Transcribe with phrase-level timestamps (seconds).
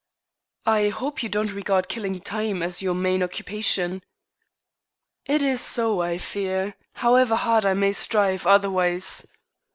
[0.65, 4.01] "I hope you do not regard killing time as your main occupation?"
[5.27, 9.27] "It is so, I fear, however hard I may strive otherwise."